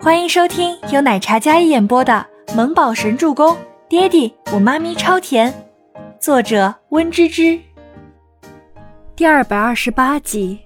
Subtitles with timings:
[0.00, 3.52] 欢迎收听由奶茶加一演播的《萌宝神助攻》，
[3.88, 5.52] 爹地我妈咪超甜，
[6.20, 7.58] 作者温芝芝。
[9.16, 10.60] 第二百二十八集。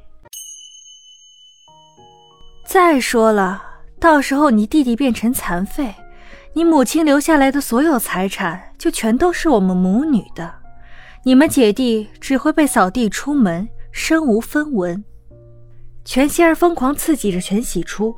[2.67, 3.63] 再说了，
[3.99, 5.95] 到时候你弟弟变成残废，
[6.53, 10.57] 你母亲留下来的所有财产就全都是我们母女的，
[11.25, 15.03] 你们姐弟只会被扫地出门，身无分文。
[16.05, 18.15] 全希儿疯狂刺激着全喜初，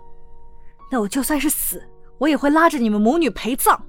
[0.91, 1.83] 那我就算是死，
[2.19, 3.87] 我也会拉着你们母女陪葬。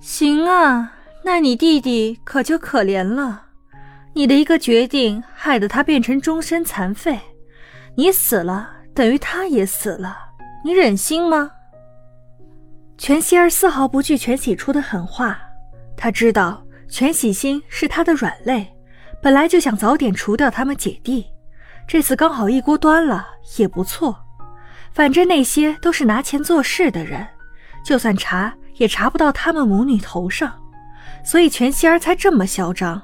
[0.00, 3.46] 行啊，那你弟弟可就可怜了，
[4.12, 7.18] 你的一个决定害得他变成终身残废，
[7.96, 10.16] 你死了等于他也死了，
[10.64, 11.50] 你忍心吗？
[12.96, 15.38] 全希儿丝毫不惧全喜初的狠话，
[15.96, 18.66] 他知道全喜心是他的软肋，
[19.20, 21.26] 本来就想早点除掉他们姐弟。
[21.86, 23.26] 这次刚好一锅端了，
[23.58, 24.23] 也不错。
[24.94, 27.26] 反正那些都是拿钱做事的人，
[27.84, 30.54] 就算查也查不到他们母女头上，
[31.24, 33.02] 所以全希儿才这么嚣张。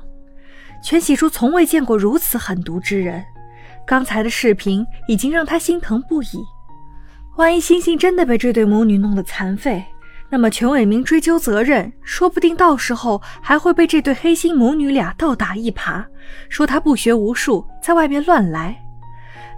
[0.83, 3.25] 全喜初从未见过如此狠毒之人，
[3.85, 6.29] 刚才的视频已经让他心疼不已。
[7.37, 9.85] 万一星星真的被这对母女弄得残废，
[10.31, 16.05] 那么全伟明追究责任，说不定到时候还会被这对黑心母女俩倒打一耙，
[16.49, 18.81] 说他不学无术，在外面乱来。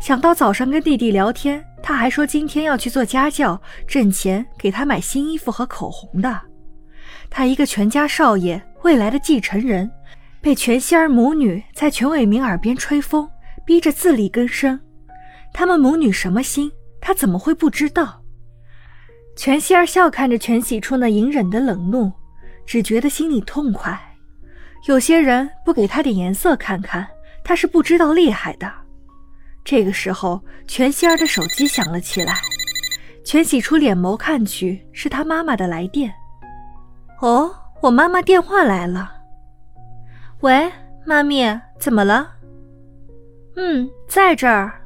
[0.00, 6.40] 想到早上跟弟弟聊天，他还说今天要去做家教，挣钱给他买新衣服和口红的。
[7.28, 9.90] 他一个全家少爷，未来的继承人，
[10.40, 13.28] 被全希儿母女在全伟明耳边吹风，
[13.66, 14.78] 逼着自力更生。
[15.52, 18.22] 他们母女什么心，他怎么会不知道？
[19.34, 22.12] 全希儿笑看着全喜初那隐忍的冷怒，
[22.64, 23.98] 只觉得心里痛快。
[24.86, 27.06] 有些人不给他点颜色看看，
[27.42, 28.70] 他是不知道厉害的。
[29.64, 32.34] 这个时候，全希儿的手机响了起来。
[33.24, 36.12] 全喜初脸眸看去，是他妈妈的来电。
[37.20, 39.12] 哦，我妈妈电话来了。
[40.40, 40.72] 喂，
[41.06, 42.34] 妈咪，怎么了？
[43.54, 44.82] 嗯，在这儿。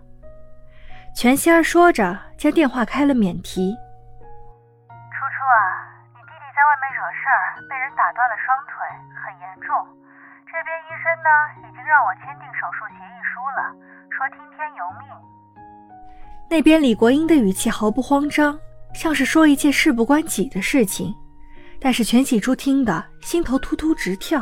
[1.16, 3.72] 全希儿说着，将电话开了免提。
[4.92, 5.64] 初初啊，
[6.12, 8.84] 你弟弟在外面惹事儿被人打断了双腿，
[9.24, 9.72] 很严重。
[10.44, 11.30] 这边医生呢，
[11.64, 13.00] 已经让我签订手术协
[16.48, 18.58] 那边李国英的语气毫不慌张，
[18.94, 21.14] 像是说一件事不关己的事情。
[21.80, 24.40] 但是全喜初听的心头突突直跳。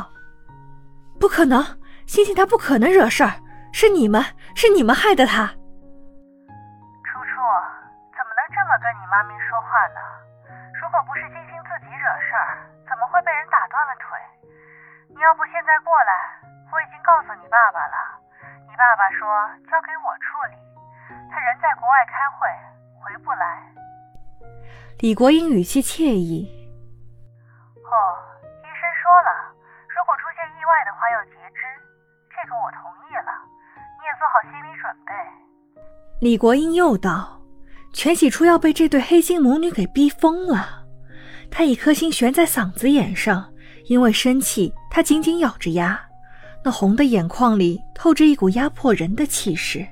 [1.19, 1.63] 不可能，
[2.05, 3.33] 星星他不可能惹事儿，
[3.73, 4.23] 是你们，
[4.55, 5.47] 是你们害的他。
[7.03, 7.35] 初初，
[8.15, 9.99] 怎么能这么跟你妈咪说话呢？
[10.79, 12.71] 如果不是星星自己惹事儿。
[12.85, 14.13] 怎么会被人打断了腿？
[15.09, 16.13] 你要不现在过来？
[16.69, 17.97] 我已经告诉你爸爸了。
[18.69, 19.25] 你爸爸说
[19.65, 20.57] 交给我处理。
[21.07, 22.47] 他人在国外开会，
[22.99, 23.61] 回不来。
[24.99, 26.47] 李国英语气惬意。
[27.75, 27.91] 哦，
[28.63, 29.31] 医生说了，
[29.87, 31.61] 如果出现意外的话要截肢。
[32.29, 33.31] 这个我同意了，
[33.75, 35.11] 你也做好心理准备。
[36.21, 37.41] 李国英又道
[37.93, 40.85] ：“全喜初要被这对黑心母女给逼疯了。”
[41.51, 43.53] 他一颗心悬在嗓子眼上，
[43.85, 45.99] 因为生气，他紧紧咬着牙，
[46.63, 49.85] 那红的眼眶里透着一股压迫人的气势。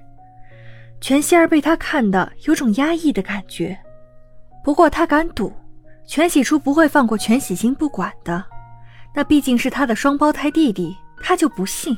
[1.04, 3.78] 全希儿被他看的有种压抑的感觉，
[4.64, 5.52] 不过他敢赌，
[6.08, 8.42] 全喜初不会放过全喜星不管的，
[9.14, 11.98] 那毕竟是他的双胞胎弟弟，他就不信。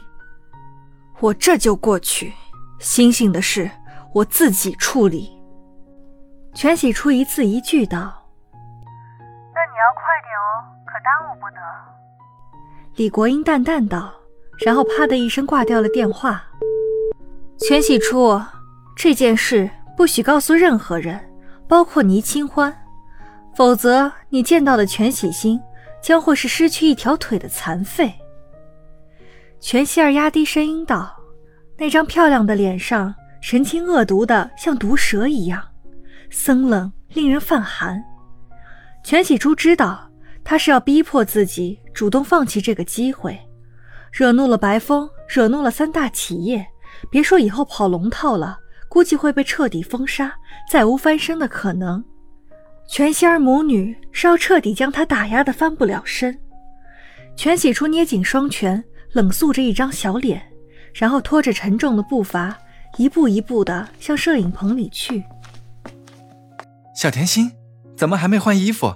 [1.19, 2.33] 我这就过去，
[2.79, 3.69] 星星的事
[4.11, 5.31] 我自己处理。
[6.55, 7.99] 全喜初一字一句道。
[9.53, 11.61] 那你要快点哦，可耽误不得。
[12.95, 14.11] 李国英淡淡道，
[14.65, 16.43] 然后啪的一声挂掉了电话。
[17.59, 18.41] 全喜初，
[18.95, 21.19] 这件事不许告诉任何人，
[21.67, 22.75] 包括倪清欢，
[23.55, 25.59] 否则你见到的全喜星
[26.01, 28.13] 将会是失去一条腿的残废。
[29.59, 31.15] 全希儿压低声音道，
[31.77, 35.61] 那张漂亮的脸上神情恶毒的像毒蛇一样，
[36.29, 38.03] 森冷令人犯寒。
[39.03, 40.09] 全喜珠知道。
[40.47, 43.35] 他是要逼迫自己主动放弃这个机会，
[44.11, 46.63] 惹怒了白风，惹怒了三大企业，
[47.09, 48.59] 别说以后跑龙套了，
[48.95, 50.33] 估计会被彻底封杀，
[50.71, 52.01] 再无翻身的可能。
[52.87, 56.39] 全希儿母女是要彻底将他打压的翻不了身。
[57.35, 58.81] 全喜初捏紧双拳，
[59.11, 60.41] 冷肃着一张小脸，
[60.93, 62.57] 然后拖着沉重的步伐，
[62.95, 65.25] 一步一步的向摄影棚里去。
[66.95, 67.51] 小甜心，
[67.97, 68.95] 怎么还没换衣服？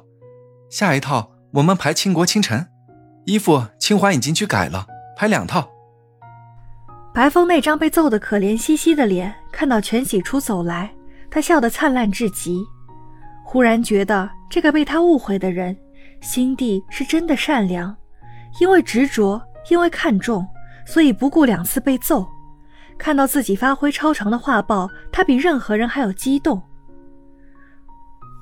[0.69, 1.31] 下一套。
[1.56, 2.68] 我们排倾国倾城，
[3.25, 4.88] 衣服清华已经去改了，
[5.18, 5.69] 排两套。
[7.19, 10.89] 白风那张被揍得可怜兮兮的脸，看到全喜初走来，
[11.30, 12.66] 他笑得灿烂至极。
[13.44, 15.75] 忽然觉得这个被他误会的人，
[16.21, 17.94] 心地是真的善良，
[18.62, 20.48] 因为执着，因为看重，
[20.86, 22.25] 所以不顾两次被揍。
[22.98, 26.62] 看到自己发挥超常的画报，他比任何人还要激动。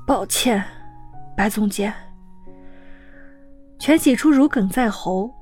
[0.06, 0.64] 抱歉，
[1.36, 1.92] 白总监。
[3.80, 5.34] 全喜初如鲠在喉。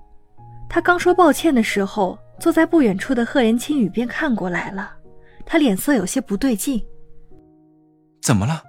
[0.69, 4.91] 他刚说抱歉的时候，坐在不远处的赫连青雨便看过来了，
[5.45, 6.83] 他脸色有些不对劲。
[8.21, 8.63] 怎么了？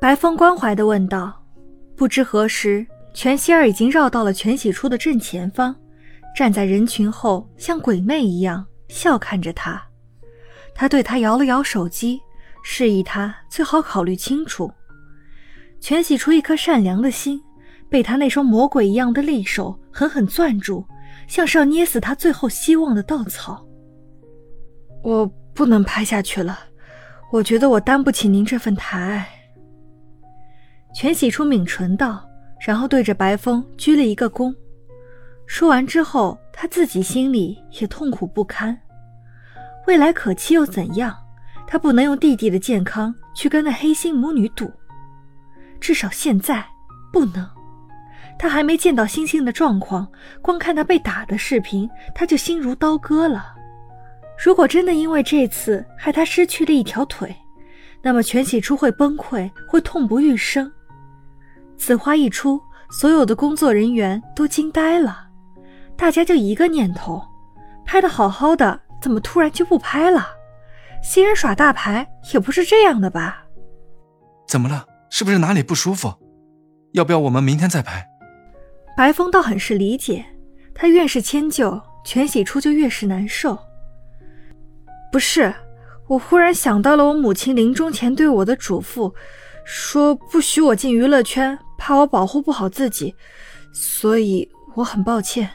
[0.00, 1.36] 白风关怀的问道。
[1.96, 5.76] 不知何时，全希儿已经绕到了全喜初的正前方，
[6.34, 8.66] 站在人群后，像鬼魅一样。
[8.88, 9.80] 笑看着他，
[10.74, 12.20] 他对他摇了摇手机，
[12.64, 14.72] 示意他最好考虑清楚。
[15.78, 17.40] 全喜初一颗善良的心，
[17.88, 20.84] 被他那双魔鬼一样的利手狠狠攥住，
[21.26, 23.66] 像是要捏死他最后希望的稻草。
[25.02, 26.58] 我不能拍下去了，
[27.32, 29.28] 我觉得我担不起您这份抬爱。
[30.94, 32.28] 全喜出抿唇道，
[32.60, 34.54] 然后对着白风鞠了一个躬。
[35.46, 38.76] 说完之后，他自己心里也痛苦不堪。
[39.86, 41.16] 未来可期又怎样？
[41.66, 44.70] 他不能用弟弟的健康去跟那黑心母女赌，
[45.80, 46.66] 至少现在
[47.12, 47.48] 不能。
[48.40, 50.10] 他还没见到星星的状况，
[50.40, 53.54] 光看他被打的视频，他就心如刀割了。
[54.42, 57.36] 如果真的因为这次害他失去了一条腿，
[58.00, 60.72] 那么全喜初会崩溃，会痛不欲生。
[61.76, 62.58] 此话一出，
[62.90, 65.28] 所有的工作人员都惊呆了。
[65.94, 67.22] 大家就一个念头：
[67.84, 70.26] 拍的好好的，怎么突然就不拍了？
[71.02, 73.44] 新人耍大牌也不是这样的吧？
[74.48, 74.86] 怎么了？
[75.10, 76.14] 是不是哪里不舒服？
[76.94, 78.06] 要不要我们明天再拍？
[79.00, 80.22] 白风倒很是理解，
[80.74, 83.58] 他越是迁就，全喜初就越是难受。
[85.10, 85.54] 不是，
[86.06, 89.10] 我忽然想到了我母亲临终前对我的嘱咐，
[89.64, 93.14] 说不许我进娱乐圈，怕我保护不好自己，
[93.72, 95.48] 所以我很抱歉。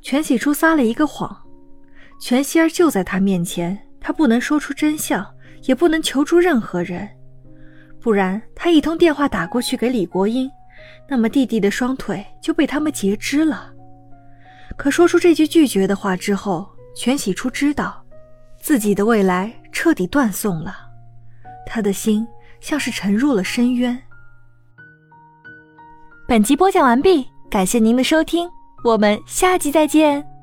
[0.00, 1.30] 全喜初撒了一个谎，
[2.18, 5.22] 全希儿就在他面前，他不能说出真相，
[5.64, 7.06] 也不能求助任何人，
[8.00, 10.50] 不然他一通电话打过去给李国英，
[11.08, 13.72] 那么弟弟的双腿就被他们截肢了。
[14.76, 18.04] 可说出这句拒绝的话之后，全喜初知道，
[18.60, 20.74] 自己的未来彻底断送了，
[21.66, 22.26] 他的心
[22.60, 24.00] 像是沉入了深渊。
[26.26, 28.48] 本集播讲完毕，感谢您的收听。
[28.82, 30.33] 我们下集再见。